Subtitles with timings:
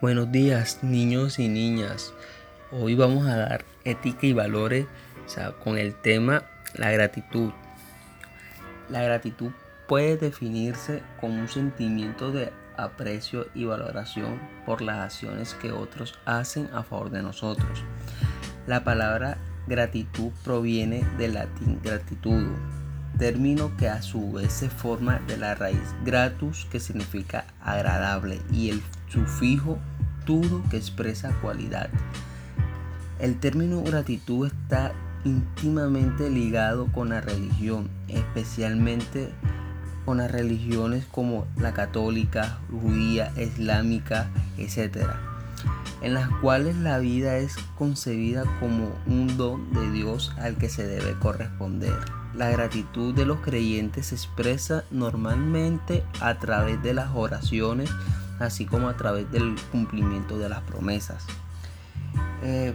[0.00, 2.12] Buenos días niños y niñas.
[2.72, 4.86] Hoy vamos a dar ética y valores
[5.62, 6.42] con el tema
[6.74, 7.52] la gratitud.
[8.90, 9.52] La gratitud
[9.86, 16.68] puede definirse como un sentimiento de aprecio y valoración por las acciones que otros hacen
[16.74, 17.84] a favor de nosotros.
[18.66, 22.48] La palabra gratitud proviene del latín gratitud
[23.18, 28.70] término que a su vez se forma de la raíz gratus que significa agradable y
[28.70, 29.78] el sufijo
[30.24, 31.90] tudo que expresa cualidad.
[33.18, 34.92] El término gratitud está
[35.24, 39.30] íntimamente ligado con la religión, especialmente
[40.04, 45.33] con las religiones como la católica, judía, islámica, etc.,
[46.00, 50.86] en las cuales la vida es concebida como un don de Dios al que se
[50.86, 51.98] debe corresponder.
[52.34, 57.90] La gratitud de los creyentes se expresa normalmente a través de las oraciones,
[58.38, 61.24] así como a través del cumplimiento de las promesas.
[62.42, 62.74] Eh,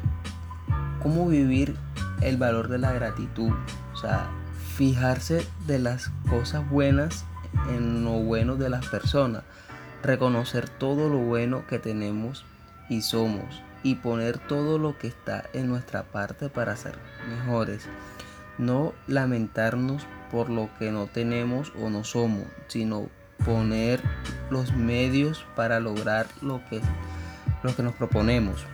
[1.03, 1.75] ¿Cómo vivir
[2.21, 3.51] el valor de la gratitud?
[3.93, 4.29] O sea,
[4.75, 7.25] fijarse de las cosas buenas
[7.69, 9.43] en lo bueno de las personas,
[10.01, 12.45] reconocer todo lo bueno que tenemos
[12.89, 16.97] y somos y poner todo lo que está en nuestra parte para ser
[17.29, 17.87] mejores.
[18.57, 23.09] No lamentarnos por lo que no tenemos o no somos, sino
[23.45, 24.01] poner
[24.49, 26.81] los medios para lograr lo que,
[27.63, 28.65] lo que nos proponemos.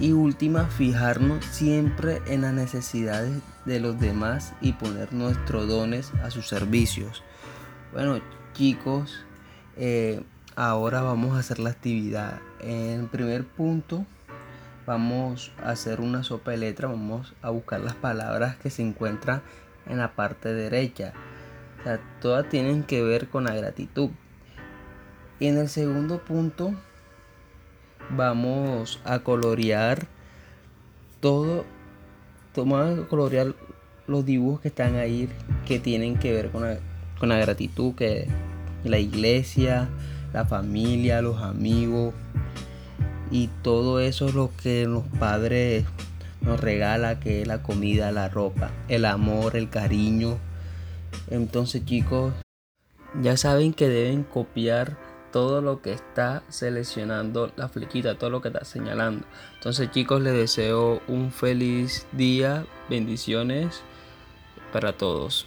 [0.00, 6.30] Y última, fijarnos siempre en las necesidades de los demás y poner nuestros dones a
[6.30, 7.22] sus servicios.
[7.92, 8.20] Bueno
[8.54, 9.24] chicos,
[9.76, 10.22] eh,
[10.60, 12.38] ahora vamos a hacer la actividad.
[12.60, 14.04] En primer punto,
[14.84, 19.40] vamos a hacer una sopa de letra, vamos a buscar las palabras que se encuentran
[19.88, 21.14] en la parte derecha.
[21.80, 24.10] O sea, todas tienen que ver con la gratitud.
[25.38, 26.74] Y en el segundo punto
[28.10, 30.08] vamos a colorear
[31.20, 31.64] todo,
[32.54, 33.54] vamos a colorear
[34.06, 35.30] los dibujos que están ahí
[35.64, 36.80] que tienen que ver con la,
[37.18, 38.28] con la gratitud, que
[38.84, 39.88] la iglesia,
[40.32, 42.14] la familia, los amigos,
[43.30, 45.84] y todo eso es lo que los padres
[46.40, 50.38] nos regala, que es la comida, la ropa, el amor, el cariño.
[51.30, 52.32] Entonces chicos,
[53.22, 54.96] ya saben que deben copiar
[55.32, 59.24] todo lo que está seleccionando la flechita, todo lo que está señalando.
[59.54, 63.82] Entonces chicos, les deseo un feliz día, bendiciones
[64.72, 65.46] para todos.